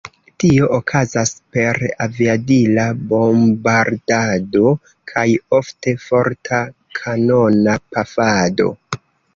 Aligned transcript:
Tio 0.43 0.67
okazas 0.77 1.33
per 1.57 1.79
aviadila 2.05 2.87
bombardado 3.13 4.75
kaj 5.13 5.29
ofte 5.63 5.97
forta 6.09 6.65
kanona 7.03 7.81
pafado. 7.95 8.71